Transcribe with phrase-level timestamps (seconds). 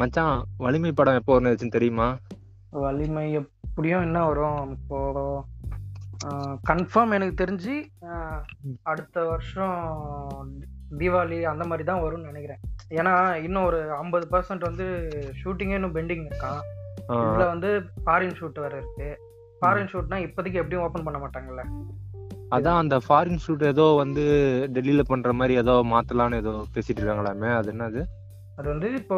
[0.00, 2.08] மச்சான் வலிமை படம் எப்போ வந்துச்சுன்னு தெரியுமா?
[2.84, 4.60] வலிமை எப்படியும் என்ன வரும்?
[4.76, 4.98] இப்போ
[6.70, 7.74] கன்ஃபார்ம் எனக்கு தெரிஞ்சு
[8.90, 9.78] அடுத்த வருஷம்
[11.00, 12.60] தீபாவளி அந்த மாதிரி தான் வரும்னு நினைக்கிறேன்.
[12.98, 13.14] ஏன்னா
[13.46, 14.86] இன்னும் ஒரு ஐம்பது பர்சன்ட் வந்து
[15.40, 16.60] ஷூட்டிங்கே இன்னும் பெண்டிங் இருக்கான்
[17.24, 17.70] இதுல வந்து
[18.04, 19.08] ஃபாரின் ஷூட் வேற இருக்கு.
[19.60, 21.64] ஃபாரின் ஷூட்னா இப்போதைக்கு எப்படியும் ஓபன் பண்ண மாட்டாங்கல்ல?
[22.56, 24.24] அதான் அந்த ஃபாரின் ஷூட் ஏதோ வந்து
[24.76, 28.02] டெல்லியில பண்ற மாதிரி ஏதோ மாத்தலாம்னு ஏதோ பேசிட்டு இருக்காங்களாமே அது என்னது?
[28.60, 29.16] அது வந்து இப்போ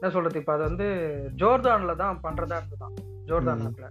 [0.00, 0.38] என்ன சொல்றது?
[0.38, 0.86] இப்போ அது வந்து
[1.36, 2.94] ஜோர்தான்ல தான் பண்றதா இருந்துதான்.
[3.26, 3.60] ஜோர்தான்.
[3.60, 3.88] நாட்டுல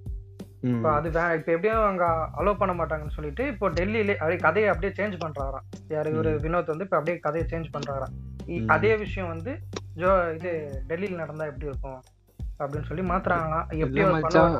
[0.61, 2.05] ம், இப்போ அது வே இப்போ எப்படியும் அங்க
[2.37, 5.65] அலோவ் பண்ண மாட்டாங்கன்னு சொல்லிட்டு இப்போ டெல்லியிலே அப்படியே கதையை அப்படியே சேஞ்ச் பண்றாராம்.
[5.87, 6.43] யார் இவரு ம்.
[6.43, 8.13] வினோத் வந்து இப்போ அப்படியே கதையை சேஞ்ச் பண்றாராம்.
[8.47, 8.67] இ- ம்.
[8.67, 9.59] அதே விஷயம் வந்து
[9.95, 10.51] ஜோ இது
[10.87, 11.99] டெல்லியில நடந்தா எப்படி இருக்கும்?
[12.59, 13.65] அப்படின்னு சொல்லி மாத்துறாங்களாம்.
[13.77, 14.03] எப்படி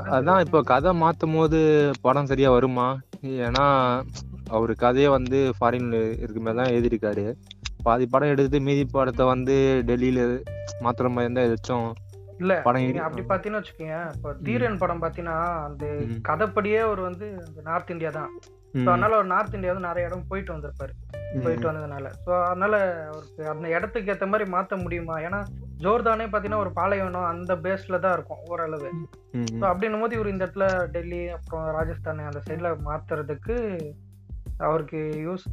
[0.09, 3.00] அதான் இப்போ கதை மாத்தும் போது படம் சரியா வருமா?
[3.26, 3.66] ஏன்னா
[4.50, 7.26] அவரு கதையை வந்து ஃபாரின்ல இருக்க மாதிரி தான் எழுதியிருக்காரு.
[7.86, 9.55] பாதி படம் எடுத்து மீதி படத்தை வந்து
[9.90, 10.22] டெல்லியில
[10.86, 11.88] மாத்துற மாதிரி இருந்தா ஏதாச்சும்
[12.42, 14.00] இல்ல படம் அப்படி பாத்தீங்கன்னா வச்சுக்கோங்க.
[14.16, 15.86] இப்போ தீரன் படம் பாத்தீங்கன்னா அந்த.
[16.22, 17.28] கதைப்படியே அவர் வந்து
[17.64, 18.31] நார்த் இந்தியா தான்.
[18.73, 20.94] ஸோ அதனால ஒரு நார்த் இந்தியா வந்து நிறைய இடம் போயிட்டு வந்திருப்பாரு.
[21.45, 22.09] போயிட்டு வந்ததுனால.
[22.25, 22.73] ஸோ அதனால
[23.11, 25.16] அவருக்கு அந்த இடத்துக்கு ஏற்ற மாதிரி மாற்ற முடியுமா?
[25.19, 25.39] ஏன்னா
[25.78, 28.91] ஜோர்தானே பார்த்தீங்கன்னா ஒரு பாலைவனம் அந்த பேஸ்ல தான் இருக்கும் ஓரளவு.
[29.59, 33.58] ஸோ அப்படின்னும் போது இவர் இந்த இடத்துல டெல்லி அப்புறம் ராஜஸ்தான் அந்த சைடில் மாத்துறதுக்கு
[34.59, 35.47] அவருக்கு யூஸ்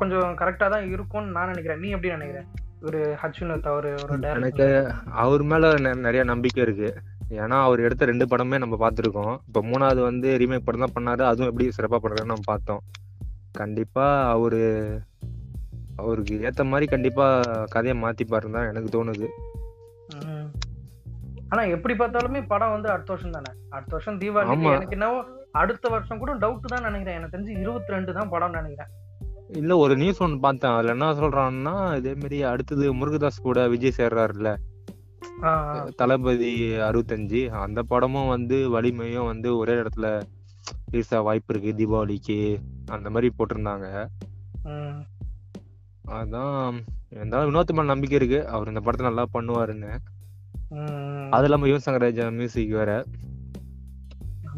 [0.00, 1.80] கொஞ்சம் கரெக்டாக தான் இருக்கும்னு நான் நினைக்கிறேன்.
[1.84, 2.48] நீ எப்படி நினைக்கிறேன்
[2.82, 4.66] இவர் ஹச்சுனத் அவர் ஒரு எனக்கு
[5.24, 5.72] அவர் மேல
[6.06, 6.90] நிறைய நம்பிக்கை இருக்கு.
[7.42, 9.34] ஏன்னா அவர் எடுத்த ரெண்டு படமே நம்ம பார்த்துருக்கோம்.
[9.48, 11.22] இப்போ மூணாவது வந்து ரீமேக் படம் தான் பண்ணாரு.
[11.28, 12.82] அதுவும் எப்படி சிறப்பா பண்றாருன்னு நம்ம பார்த்தோம்.
[13.60, 14.60] கண்டிப்பா அவரு
[16.02, 17.26] அவருக்கு ஏத்த மாதிரி கண்டிப்பா
[17.74, 19.28] கதையை மாத்திப்பாருன்னு தான் எனக்கு தோணுது.
[21.52, 23.50] ஆனா எப்படி பார்த்தாலுமே படம் வந்து அடுத்த வருஷம் தானே.
[23.76, 24.68] அடுத்த வருஷம் தீபாவளி.
[24.76, 25.18] எனக்கு என்னவோ
[25.62, 27.18] அடுத்த வருஷம் கூட டவுட் தான் நினைக்கிறேன்.
[27.18, 28.92] எனக்கு தெரிஞ்சு இருபத்தி ரெண்டு தான் படம் நினைக்கிறேன்.
[29.60, 30.74] இல்ல ஒரு நியூஸ் ஒன்று பார்த்தேன்.
[30.76, 34.50] அதுல என்ன சொல்றான்னா இதே மாதிரி அடுத்தது முருகதாஸ் கூட விஜய் சேர்றாருல்ல.
[36.00, 36.52] தளபதி
[36.88, 40.06] அறுபத்தஞ்சு அந்த படமும் வந்து வலிமையும் வந்து ஒரே இடத்துல
[40.90, 41.70] ரிலீஸ் வாய்ப்பு இருக்கு.
[41.80, 42.38] தீபாவளிக்கு
[42.94, 43.86] அந்த மாதிரி போட்டிருந்தாங்க.
[46.16, 46.78] அதான்
[47.14, 48.40] இருந்தாலும் வினோத் மேல நம்பிக்கை இருக்கு.
[48.54, 49.92] அவர் இந்த படத்தை நல்லா பண்ணுவாருன்னு.
[51.36, 52.92] அது இல்லாம யுவன் சங்கர் ராஜா மியூசிக் வேற.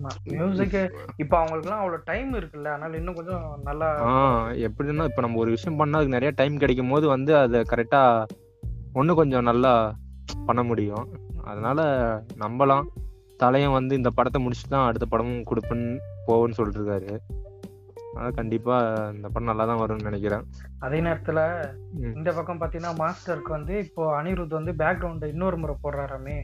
[0.05, 0.13] ஆமா.
[0.33, 0.75] மியூசிக்
[1.17, 2.69] இப்போ அவங்களுக்குலாம் அவ்வளவு டைம் இருக்குல்ல.
[2.75, 3.89] அதனால இன்னும் கொஞ்சம் நல்லா
[4.67, 8.01] எப்படின்னா இப்ப நம்ம ஒரு விஷயம் பண்ணா அதுக்கு நிறைய டைம் கிடைக்கும் போது வந்து அதை கரெக்டா
[8.95, 9.73] ஒண்ணு கொஞ்சம் நல்லா
[10.47, 11.07] பண்ண முடியும்.
[11.45, 11.81] அதனால
[12.39, 12.85] நம்பலாம்.
[13.41, 15.89] தலையும் வந்து இந்த படத்தை முடிச்சுட்டு தான் அடுத்த படமும் கொடுப்பேன்னு
[16.27, 17.11] போவேன்னு சொல்லிட்டு இருக்காரு
[18.09, 18.75] அதனால கண்டிப்பா
[19.15, 20.45] இந்த படம் நல்லா தான் வரும்னு நினைக்கிறேன்.
[20.79, 21.41] அதே நேரத்துல.
[22.19, 26.37] இந்த பக்கம் பாத்தீங்கன்னா மாஸ்டருக்கு வந்து இப்போ அனிருத் வந்து பேக்ரவுண்ட் இன்னொரு முறை போடுறாராமே.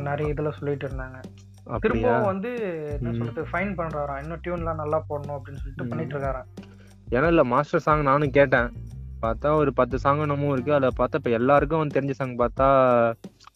[0.00, 1.18] நிறைய இதுல சொல்லிட்டு இருந்தாங்க.
[1.76, 2.50] திரும்பவும் வந்து
[2.96, 3.12] என்ன.
[3.12, 5.86] சொல்றது ஃபைன் பண்றாராம் இன்னும் டியூன்லாம் நல்லா போடணும் அப்படின்னு சொல்லிட்டு.
[5.86, 6.48] பண்ணிட்டு இருக்காராம்
[7.12, 8.68] ஏன்னா இல்ல மாஸ்டர் சாங் நானும் கேட்டேன்.
[9.22, 10.72] பார்த்தா ஒரு பத்து சாங் என்னமோ இருக்கு.
[10.72, 12.66] அதுல பார்த்தா இப்ப எல்லாருக்கும் வந்து தெரிஞ்ச சாங் பார்த்தா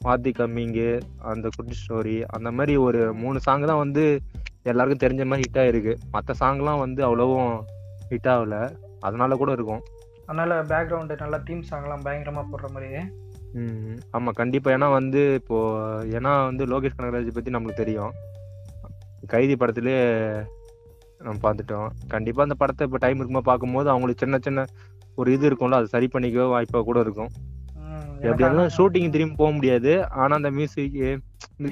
[0.04, 4.22] வாத்தி கம்மிங்கு அந்த குட்டி ஸ்டோரி அந்த மாதிரி ஒரு மூணு சாங் தான் வந்து
[4.62, 5.94] எல்லாருக்கும் தெரிஞ்ச மாதிரி ஹிட் ஆயிருக்கு.
[6.10, 7.52] மற்ற சாங்லாம் வந்து அவ்வளவும்
[8.10, 8.56] ஹிட் ஆகல.
[9.00, 9.82] அதனால கூட இருக்கும்.
[10.26, 12.90] அதனால பேக்ரவுண்ட் நல்லா தீம் சாங்லாம் பயங்கரமா போடுற மாதிரி
[14.12, 14.70] ஆமா கண்டிப்பா.
[14.70, 15.56] ஏன்னா வந்து இப்போ
[16.18, 18.12] ஏன்னா வந்து லோகேஷ் கனகராஜ் பத்தி நம்மளுக்கு தெரியும்.
[19.26, 19.96] கைதி படத்திலே
[21.20, 21.88] நம்ம பார்த்துட்டோம்.
[22.08, 24.64] கண்டிப்பா அந்த படத்தை இப்போ டைம் இருக்கும்போது பார்க்கும்போது அவங்களுக்கு சின்ன சின்ன
[25.18, 27.30] ஒரு இது இருக்கும்ல அது சரி பண்ணிக்க வாய்ப்பா கூட இருக்கும்.
[27.76, 30.04] ம், எப்படி இருந்தாலும் ஷூட்டிங் திரும்பி போக முடியாது.
[30.10, 30.96] ஆனா அந்த மியூசிக்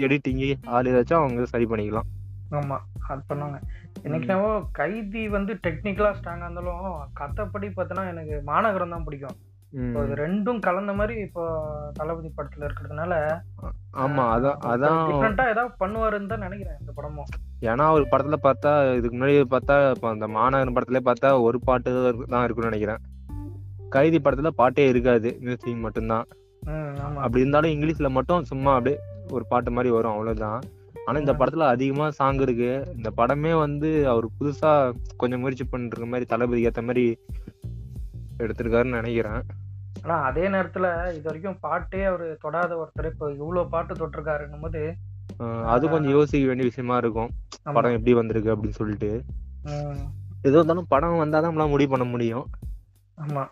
[0.06, 2.08] எடிட்டிங் ஆள் ஏதாச்சும் அவங்க சரி பண்ணிக்கலாம்.
[2.50, 2.76] ஆமா
[3.08, 3.58] அது பண்ணுவாங்க.
[4.02, 9.36] எனக்கு என்னவோ கைதி வந்து டெக்னிக்கலா ஸ்ட்ராங்கா இருந்தாலும் கதைப்படி பார்த்தோன்னா எனக்கு மாநகரம் தான் பிடிக்கும்.
[9.36, 9.47] ம்.
[9.72, 11.42] இப்போ ரெண்டும் கலந்த மாதிரி இப்போ
[11.98, 13.12] தளபதி படத்துல இருக்கிறதுனால
[14.04, 17.28] ஆமா அதான் அதான் டிஃப்ரெண்டா ஏதாவது பண்ணுவாருன்னு தான் நினைக்கிறேன் இந்த படமும்.
[17.70, 21.92] ஏன்னா ஒரு படத்துல பார்த்தா இதுக்கு முன்னாடி பார்த்தா இப்போ அந்த மாநகரன் படத்துல பார்த்தா ஒரு பாட்டு
[22.34, 23.00] தான் இருக்கும்னு நினைக்கிறேன்.
[23.97, 26.26] கைதி படத்துல பாட்டே இருக்காது மியூசிக் மட்டும்தான்.
[27.22, 28.98] அப்படி இருந்தாலும் இங்கிலீஷ்ல மட்டும் சும்மா அப்படியே
[29.36, 30.60] ஒரு பாட்டு மாதிரி வரும் அவ்வளவுதான்.
[31.06, 32.72] ஆனா இந்த படத்துல அதிகமா சாங் இருக்கு.
[32.97, 34.72] இந்த படமே வந்து அவர் புதுசா
[35.16, 37.06] கொஞ்சம் முயற்சி இருக்க மாதிரி தளபதிக்கு ஏத்த மாதிரி
[38.44, 39.41] எடுத்திருக்காருன்னு நினைக்கிறேன்.
[40.04, 44.82] ஆனா அதே நேரத்துல இது வரைக்கும் பாட்டே அவரு தொடாத ஒருத்தர் இப்போ இவ்வளவு பாட்டு தொட்டிருக்காருன்னும் போது
[45.72, 47.30] அது கொஞ்சம் யோசிக்க வேண்டிய விஷயமா இருக்கும்.
[47.76, 49.10] படம் எப்படி வந்திருக்கு அப்படின்னு சொல்லிட்டு.
[50.47, 52.47] எது இருந்தாலும் படம் வந்தாதான் நம்மளால முடிவு பண்ண முடியும்.
[53.18, 53.44] ஆமா.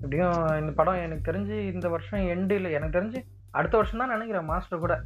[0.00, 4.82] எப்படியும் இந்த படம் எனக்கு தெரிஞ்சு இந்த வருஷம் எண்டில் எனக்கு தெரிஞ்சு அடுத்த வருஷம் தான் நினைக்கிறேன் மாஸ்டர்
[4.84, 4.96] கூட.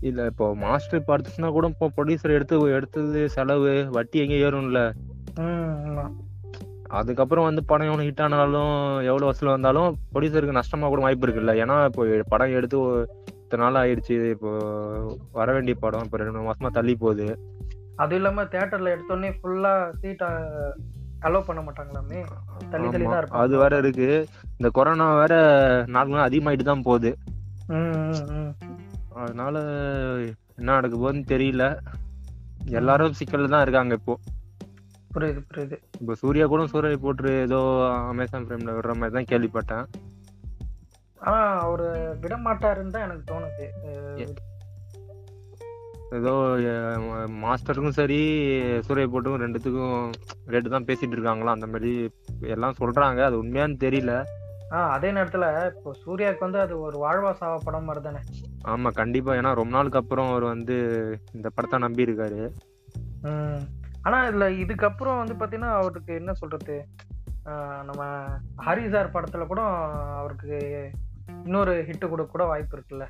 [0.00, 4.82] இல்ல இப்போ மாஸ்டர் இப்போ அடுத்துச்சுன்னா கூட இப்போ ப்ரொடியூசர் எடுத்து எடுத்தது செலவு வட்டி எங்க ஏறும்ல.
[6.98, 8.74] அதுக்கப்புறம் வந்து படம் எவ்வளவு ஹிட் ஆனாலும்
[9.08, 11.54] எவ்வளவு வசூல் வந்தாலும் ப்ரொடியூசருக்கு நஷ்டமா கூட வாய்ப்பு இருக்குல்ல.
[11.62, 12.02] ஏன்னா இப்போ
[12.32, 12.78] படம் எடுத்து
[13.40, 14.14] இத்தனை நாள் ஆயிடுச்சு.
[14.34, 14.50] இப்போ
[15.38, 17.26] வர வேண்டிய படம் இப்போ ரெண்டு மூணு மாசமா தள்ளி போகுது.
[18.02, 20.24] அதுவும் இல்லாம தியேட்டர்ல எடுத்தோடனே ஃபுல்லா சீட்
[21.28, 22.18] அலோவ் பண்ண மாட்டாங்களாமே?
[22.72, 23.44] தள்ளி தள்ளி தான் இருப்பாங்க.
[23.44, 24.08] அது வேற இருக்கு.
[24.58, 25.34] இந்த கொரோனா வேற
[25.94, 27.10] நாலு நாள் அதிகமாயிட்டு தான் போகுது.
[29.22, 29.54] அதனால
[30.58, 31.64] என்ன நடக்க போகுதுன்னு தெரியல.
[32.80, 34.16] எல்லாரும் சிக்கல்ல தான் இருக்காங்க இப்போ.
[35.14, 35.76] புரியுது புரியுது.
[36.00, 37.60] இப்போ சூர்யா கூட சூரிய போட்டு ஏதோ
[38.12, 39.86] அமேசான் பிரைம்ல விடுற மாதிரி தான் கேள்விப்பட்டேன்.
[41.20, 41.86] ஆனா அவரு
[42.24, 43.66] விட மாட்டாருன்னு தான் எனக்கு தோணுது.
[46.18, 46.32] ஏதோ
[47.44, 48.20] மாஸ்டருக்கும் சரி
[48.86, 49.96] சூரிய போட்டுக்கும் ரெண்டுத்துக்கும்
[50.52, 51.92] ரேட்டு தான் பேசிட்டு இருக்காங்களா அந்த மாதிரி
[52.54, 53.20] எல்லாம் சொல்றாங்க.
[53.28, 54.12] அது உண்மையான்னு தெரியல.
[54.76, 55.44] ஆஹ் அதே நேரத்துல
[55.74, 58.20] இப்போ சூர்யாவுக்கு வந்து அது ஒரு வாழ்வா சாவா படம் மாதிரி தானே.
[58.72, 59.32] ஆமா கண்டிப்பா.
[59.40, 60.76] ஏன்னா ரொம்ப நாளுக்கு அப்புறம் அவர் வந்து
[61.36, 62.40] இந்த படத்தை நம்பி இருக்காரு
[63.98, 64.02] ம்.
[64.02, 66.86] ஆனா இதுல இதுக்கப்புறம் வந்து பாத்தீங்கன்னா அவருக்கு என்ன சொல்றது?
[67.44, 68.24] ஆஹ் நம்ம
[68.66, 69.60] ஹரி சார் படத்துல கூட
[70.16, 70.90] அவருக்கு
[71.44, 73.06] இன்னொரு ஹிட் கொடுக்க கூட வாய்ப்பு இருக்குல்ல.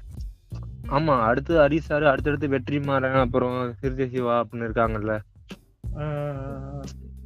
[0.88, 5.18] ஆமா அடுத்து ஹரிஷ் சார் அடுத்தடுத்து வெற்றிமாறன் அப்புறம் சிறுத்தை சிவா அப்படின்னு இருக்காங்கல்ல.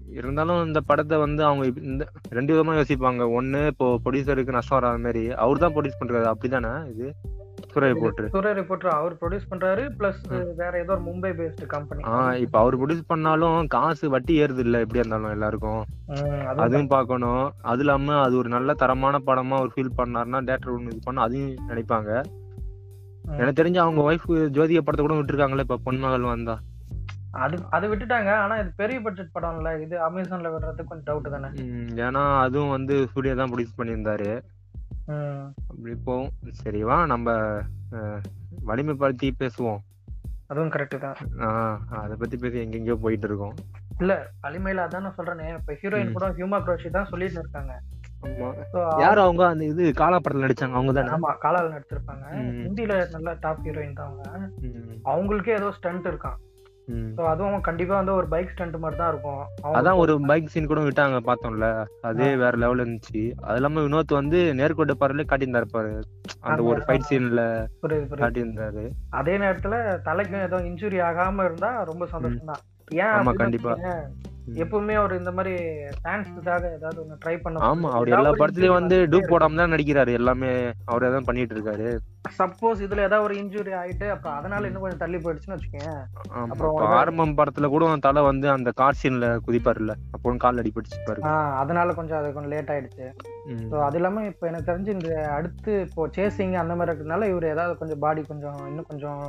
[0.06, 3.42] இருந்தாலும் இந்த படத்தை வந்து அவங்க இந்த ரெண்டு விதமா யோசிப்பாங்க.
[3.42, 6.34] ஒண்ணு இப்போ ப்ரொடியூசருக்கு நஷ்டம் வராத மாதிரி அவர் தான் ப்ரொடியூஸ் பண்றாரு.
[6.34, 7.14] அப்படிதானே இது?
[7.74, 10.20] சூரிய போட்டு சூர்யா ரிப்போர்ட்டர் அவர் ப்ரொடியூஸ் பண்றாரு பிளஸ்
[10.60, 14.82] வேற ஏதோ ஒரு மும்பை பேஸ்டு கம்பெனி ஆஹ் இப்ப அவர் ப்ரொடியூஸ் பண்ணாலும் காசு வட்டி ஏறுது இல்ல
[14.84, 15.82] எப்படியா இருந்தாலும் எல்லாருக்கும்.
[16.62, 17.42] அதுவும் பார்க்கணும்.
[17.62, 21.56] அது இல்லாம அது ஒரு நல்ல தரமான படமா ஒரு ஃபீல் பண்ணாருன்னா தேட்டர் ஒன்று இது பண்ண அதையும்
[21.70, 22.10] நினைப்பாங்க.
[23.38, 26.56] எனக்கு தெரிஞ்சு அவங்க ஒய்ஃப் ஜோதிகா படத்தை கூட விட்டுருக்காங்களே இப்ப பொன்மகள் வந்தா.
[27.42, 31.50] அது அது விட்டுட்டாங்க ஆனா இது பெரிய பட்ஜெட் படம் இல்ல இது அமேசான்ல விடுறது கொஞ்சம் டவுட் தானே.
[32.06, 34.28] ஏன்னா அதுவும் வந்து சூர்யா தான் ப்ரொடியூஸ் பண்ணியிருந்தாரு.
[35.70, 36.32] அப்படி போகும்
[36.62, 37.28] சரி வா நம்ம
[38.68, 39.80] வலிமை பத்தி பேசுவோம்.
[40.50, 41.18] அதுவும் கரெக்ட் தான்.
[42.02, 43.56] அதை பத்தி பேசி எங்கெங்கயோ போயிட்டு இருக்கோம்
[44.02, 44.12] இல்ல
[44.44, 45.48] வலிமையில அதான் நான் சொல்றேனே.
[45.58, 46.14] இப்ப ஹீரோயின்.
[46.16, 47.74] கூட ஹியூமா குரோஷி தான் சொல்லிட்டு இருக்காங்க.
[49.02, 49.42] யார் அவங்க?
[49.52, 51.12] அந்த இது காலா படத்துல நடிச்சாங்க அவங்க தானே?
[51.16, 52.24] ஆமா காலால நடிச்சிருப்பாங்க.
[52.66, 54.50] ஹிந்தில நல்ல டாப் ஹீரோயின் தான் அவங்க.
[55.12, 56.38] அவங்களுக்கே ஏதோ ஸ்டண்ட் இருக்கான்.
[57.18, 59.42] ஸோ அதுவும் கண்டிப்பா வந்து ஒரு பைக் ஸ்டண்ட் மாதிரி தான் இருக்கும்.
[59.78, 61.68] அதான் ஒரு பைக் சீன் கூட விட்டாங்க பார்த்தோம்ல.
[62.10, 63.22] அதே வேற லெவல்ல இருந்துச்சு.
[63.46, 65.92] அது இல்லாம வினோத் வந்து நேர்கொண்ட பார்வையில காட்டியிருந்தாரு பாரு.
[66.48, 67.42] அந்த ஒரு ஃபைட் சீன்ல
[68.22, 68.84] காட்டியிருந்தாரு.
[69.20, 69.74] அதே நேரத்துல
[70.08, 72.62] தலைக்கும் ஏதோ இன்ஜுரி ஆகாம இருந்தா ரொம்ப சந்தோஷம் தான்
[73.04, 73.74] ஏன் கண்டிப்பா.
[74.62, 75.52] எப்பவுமே அவர் இந்த மாதிரி
[75.98, 80.12] ஃபேன்ஸுக்காக ஏதாவது ஒண்ணு ட்ரை பண்ண ஆமா அவர் எல்லா படத்துலயும் வந்து டூப் போடாம தான் நடிக்கிறாரு.
[80.20, 80.50] எல்லாமே
[80.86, 81.88] அவரே தான் பண்ணிட்டு இருக்காரு.
[82.32, 85.92] சப்போஸ் இதுல ஏதாவது ஒரு இன்ஜுரி ஆயிட்டு அப்புறம் அதனால இன்னும் கொஞ்சம் தள்ளி போயிடுச்சுன்னு வச்சுக்கோங்க
[86.34, 89.94] ஆமா அப்புறம் ஆரம்பம் படத்துல கூட தலை வந்து அந்த கார் சீன்ல குதிப்பாருல்ல.
[90.14, 90.60] அப்போ கால்
[91.08, 93.06] பாரு ஆஹ் அதனால கொஞ்சம் அது கொஞ்சம் லேட் ஆயிடுச்சு.
[93.70, 97.80] ஸோ அது இல்லாம இப்போ எனக்கு தெரிஞ்சு இந்த அடுத்து இப்போ சேசிங் அந்த மாதிரி இருக்கிறதுனால இவர் ஏதாவது
[97.80, 99.22] கொஞ்சம் பாடி கொஞ்சம் இன்னும் கொஞ்சம்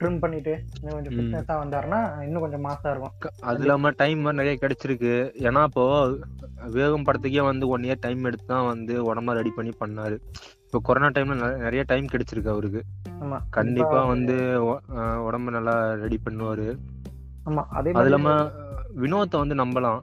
[0.00, 1.14] ட்ரிம் பண்ணிட்டு இன்னும் கொஞ்சம்.
[1.16, 3.14] ஃபிட்னஸா வந்தாருன்னா இன்னும் கொஞ்சம் மாசா இருக்கும்.
[3.40, 5.12] அது இல்லாம டைம் நிறைய கிடைச்சிருக்கு.
[5.46, 5.84] ஏன்னா இப்போ
[6.72, 10.16] வேகம் படத்துக்கே வந்து ஒன் இயர் டைம் எடுத்து தான் வந்து உடம்ப ரெடி பண்ணி பண்ணாரு.
[10.64, 12.82] இப்போ கொரோனா டைம்ல நிறைய- டைம் கிடைச்சிருக்கு அவருக்கு.
[13.20, 14.36] ஆமா கண்டிப்பா வந்து
[15.26, 16.68] உடம்ப நல்லா ரெடி பண்ணுவாரு.
[17.46, 18.30] ஆமா அதே அது இல்லாம
[19.02, 20.00] வினோத்தை வந்து நம்பலாம்.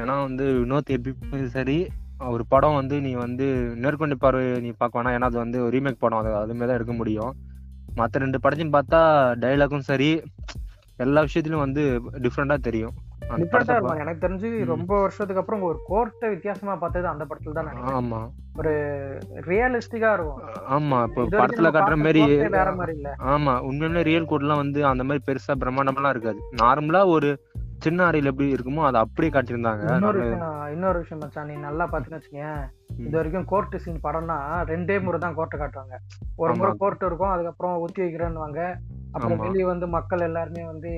[0.00, 1.78] ஏன்னா வந்து வினோத் எப்படி சரி
[2.18, 3.46] ஒரு படம் வந்து நீ வந்து
[3.82, 5.14] நேர்கொண்டு பார்வை நீ பார்க்க வேணாம்.
[5.16, 7.34] ஏன்னா அது வந்து ரீமேக் படம் அது அதுமாரி தான் எடுக்க முடியும்.
[7.96, 9.00] மற்ற ரெண்டு படத்தையும் பார்த்தா
[9.42, 10.10] டைலாக்கும் சரி
[10.98, 11.82] எல்லா விஷயத்திலும் வந்து
[12.24, 12.94] டிஃப்ரெண்டா தெரியும்.
[14.00, 14.48] எனக்கு தெரிஞ்சு.
[14.64, 18.20] ரொம்ப வருஷத்துக்கு அப்புறம் ஒரு கோர்ட்டை வித்தியாசமா பார்த்தது அந்த படத்துல தான் ஆமா.
[19.48, 20.40] ரியலிஸ்டிக்கா இருக்கும்.
[20.76, 20.98] ஆமா.
[21.08, 22.22] இப்போ படத்துல காட்டுற மாதிரி
[22.58, 23.10] வேற மாதிரி இல்ல.
[23.34, 23.54] ஆமா.
[23.68, 26.40] உண்மையுமே ரியல் கோட்லாம் வந்து அந்த மாதிரி பெருசா பிரம்மாண்டமெல்லாம் இருக்காது.
[26.62, 27.30] நார்மலா ஒரு
[27.78, 29.82] சின்ன அறையில் எப்படி இருக்குமோ அதை அப்படியே காட்டியிருந்தாங்க.
[29.96, 32.62] இன்னொரு விஷயம் இன்னொரு விஷயம் மச்சான் நீ நல்லா பாத்துன்னு வச்சுக்கேன்.
[32.98, 34.36] இது வரைக்கும் கோர்ட் சீன் படம்னா
[34.68, 35.96] ரெண்டே முறை தான் கோர்ட்டை காட்டுவாங்க.
[36.38, 36.72] ஒரு முறை.
[36.76, 38.60] கோர்ட் இருக்கும் அதுக்கப்புறம் ஒத்தி வைக்கிறேன்னுவாங்க.
[39.14, 39.38] அப்புறம்.
[39.44, 40.92] வெளியே வந்து மக்கள் எல்லாருமே வந்து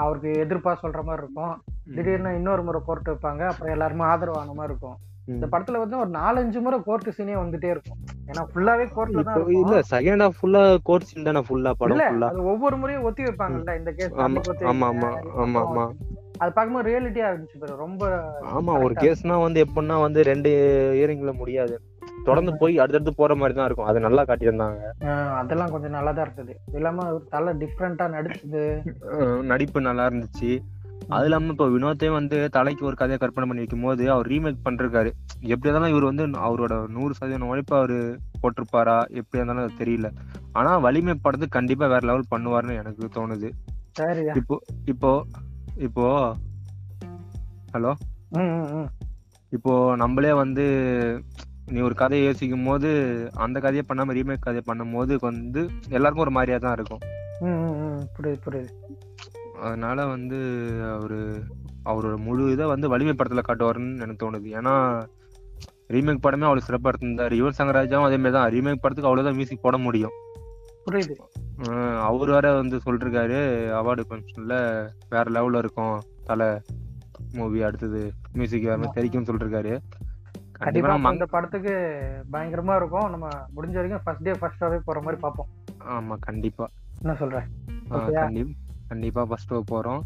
[0.00, 1.54] அவருக்கு எதிர்ப்பா சொல்ற மாதிரி இருக்கும்.
[1.94, 4.98] திடீர்னு இன்னொரு முறை கோர்ட் வைப்பாங்க அப்புறம் எல்லாருமே ஆதரவான மாதிரி இருக்கும்.
[5.28, 7.98] இந்த படத்துல வந்து ஒரு நாலஞ்சு முறை கோர்ட் சீனே வந்துட்டே இருக்கும்.
[8.28, 12.76] ஏன்னா ஃபுல்லாவே கோர்ட்ல தான் இல்ல செகண்ட் ஹாஃப் ஃபுல்லா கோர்ட் சீன் தானே ஃபுல்லா படம் ஃபுல்லா ஒவ்வொரு
[12.76, 15.10] முறையும் ஒத்தி வைப்பாங்கல்ல இந்த கேஸ் ஆமா ஆமா
[15.44, 15.84] ஆமா ஆமா.
[16.42, 17.74] அது பார்க்கும்போது ரியாலிட்டியா இருந்துச்சு பாரு.
[17.84, 18.02] ரொம்ப
[18.58, 20.50] ஆமா ஒரு கேஸ்னா வந்து எப்படின்னா வந்து ரெண்டு
[20.98, 21.74] இயரிங்ல முடியாது.
[22.26, 23.88] தொடர்ந்து போய் அடுத்தடுத்து போற மாதிரி தான் இருக்கும்.
[23.90, 24.80] அது நல்லா காட்டியிருந்தாங்க.
[25.40, 28.62] அதெல்லாம் கொஞ்சம் நல்லா தான் இருந்தது இல்லாம தலை டிஃப்ரெண்டா நடிச்சது.
[29.52, 30.50] நடிப்பு நல்லா இருந்துச்சு.
[31.14, 35.10] அது இல்லாம இப்போ வினோத்தே வந்து தலைக்கு ஒரு கதையை கற்பனை பண்ணி வைக்கும் போது அவர் ரீமேக் பண்றாரு.
[35.52, 37.98] எப்படி இருந்தாலும் இவர் வந்து அவரோட நூறு சதவீதம் உழைப்பு அவரு
[38.42, 38.96] போட்டிருப்பாரா?
[39.20, 40.10] எப்படி இருந்தாலும் தெரியல.
[40.58, 43.50] ஆனா வலிமை படத்து கண்டிப்பா வேற லெவல் பண்ணுவாருன்னு எனக்கு தோணுது.
[44.40, 44.56] இப்போ
[44.92, 45.10] இப்போ
[45.76, 46.06] இப்போ
[47.74, 47.92] ஹலோ?
[49.52, 50.64] இப்போ நம்மளே வந்து
[51.66, 52.88] நீ ஒரு கதையை யோசிக்கும் போது
[53.44, 57.02] அந்த கதையை பண்ணாம ரீமேக் கதையை பண்ணும் போது வந்து எல்லாருக்கும் ஒரு மாதிரியா தான் இருக்கும்.
[58.16, 58.70] புரியுது புரியுது.
[59.66, 60.38] அதனால வந்து
[60.96, 61.20] அவரு
[61.90, 64.48] அவரோட முழு இதை வந்து வலிமை படத்துல காட்டுவாருன்னு எனக்கு தோணுது.
[64.58, 64.74] ஏன்னா
[65.94, 68.50] ரீமேக் படமே அவ்வளவு சிறப்பா இருந்தாரு யுவன் சங்கராஜாவும் அதே மாதிரி தான்.
[68.56, 70.14] ரீமேக் படத்துக்கு அவ்வளவுதான் மியூசிக் போட முடியும்.
[70.90, 72.00] புரியுது.
[72.00, 73.40] அவர் வேற வந்து சொல்லிருக்காரு
[73.72, 76.60] அவார்டு ஃபங்க்ஷன்ல வேற லெவல்ல இருக்கும் தலை
[77.32, 79.78] மூவி அடுத்தது மியூசிக் வேற மாதிரி தெரிக்கும்னு சொல்லிருக்காரு.
[80.52, 81.70] கண்டிப்பா இந்த படத்துக்கு
[82.32, 83.10] பயங்கரமா இருக்கும்.
[83.10, 85.48] நம்ம முடிஞ்ச வரைக்கும் ஃபர்ஸ்ட் டே ஃபர்ஸ்ட் ஷோவே போற மாதிரி பார்ப்போம்.
[85.88, 86.68] ஆமா கண்டிப்பா.
[87.02, 87.42] என்ன சொல்ற?
[87.92, 88.54] ஆ, ஓகேயா கண்டி-
[88.88, 90.00] கண்டிப்பா ஃபர்ஸ்ட் போறோம்.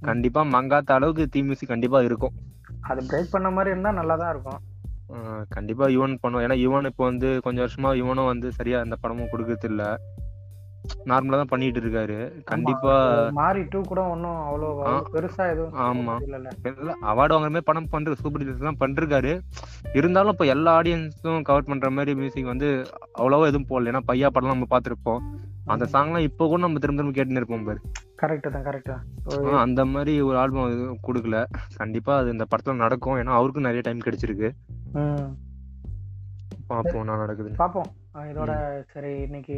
[0.00, 2.32] கண்டிப்பா மங்காத்த அளவுக்கு தீ மியூசிக் கண்டிப்பா இருக்கும்.
[2.80, 4.70] அது பிரேக் பண்ண மாதிரி இருந்தா நல்லா தான் இருக்கும்
[5.48, 6.44] கண்டிப்பா யுவன் பண்ணுவோம்.
[6.46, 10.00] ஏன்னா யுவன் இப்போ வந்து கொஞ்சம் வருஷமா யுவனும் வந்து சரியா அந்த படமும் கொடுக்கறது இல்ல
[11.06, 12.94] நார்மலா தான் பண்ணிட்டு இருக்காரு கண்டிப்பா
[13.36, 16.14] மாறி டூ கூட ஒன்றும் அவ்வளோ ஆ, பெருசா எதுவும் ஆமா.
[17.10, 19.32] அவார்டு வாங்குற மாதிரி படம் பண்ற சூப்பர் ஹிட்ஸ் எல்லாம் பண்ணிருக்காரு
[19.94, 22.68] இருந்தாலும் இப்போ எல்லா ஆடியன்ஸும் கவர் பண்ற மாதிரி மியூசிக் வந்து
[23.18, 23.92] அவ்வளவா எதுவும் போடல.
[23.92, 25.22] ஏன்னா பையா படம் நம்ம பார்த்திருப்போம்.
[25.66, 27.80] அந்த சாங்லாம் இப்போ கூட நம்ம திரும்ப திரும்ப கேட்டுன்னு இருப்போம் பாரு.
[28.20, 29.60] கரெக்ட் தான் கரெக்ட் தான்.
[29.60, 30.74] அந்த மாதிரி ஒரு ஆல்பம்
[31.04, 31.38] கொடுக்கல.
[31.76, 33.18] கண்டிப்பா அது இந்த படத்துல நடக்கும்.
[33.18, 34.50] ஏன்னா அவருக்கும் நிறைய டைம் கிடைச்சிருக்கு.
[34.98, 35.28] ம்.
[36.68, 37.88] பார்ப்போம் நான் நடக்குது பார்ப்போம்.
[38.14, 38.52] ஆ, இதோட
[38.92, 39.56] சரி இன்னைக்கு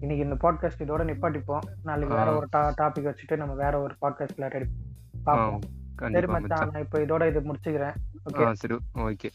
[0.00, 1.66] இன்னைக்கு இந்த பாட்காஸ்ட் இதோட நிப்பாட்டிப்போம்.
[1.82, 2.36] நாளைக்கு வேற.
[2.36, 4.66] ஒரு டாபிக் வச்சுட்டு நம்ம வேற ஒரு பாட்காஸ்ட்ல ரெடி
[5.24, 5.60] பார்ப்போம்.
[6.12, 7.94] சரி மச்சான் நான் இப்போ இதோட இது முடிச்சுக்கிறேன்.
[8.30, 9.30] ஓகே சரி ஓகே.